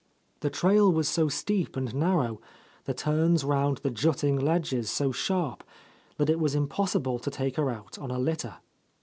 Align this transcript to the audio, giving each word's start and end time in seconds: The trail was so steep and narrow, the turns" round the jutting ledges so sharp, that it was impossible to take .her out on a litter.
The 0.39 0.49
trail 0.49 0.91
was 0.91 1.07
so 1.07 1.29
steep 1.29 1.77
and 1.77 1.93
narrow, 1.93 2.41
the 2.85 2.93
turns" 2.95 3.43
round 3.43 3.77
the 3.83 3.91
jutting 3.91 4.35
ledges 4.35 4.89
so 4.89 5.11
sharp, 5.11 5.63
that 6.17 6.27
it 6.27 6.39
was 6.39 6.55
impossible 6.55 7.19
to 7.19 7.29
take 7.29 7.57
.her 7.57 7.69
out 7.69 7.99
on 7.99 8.09
a 8.09 8.17
litter. 8.17 8.55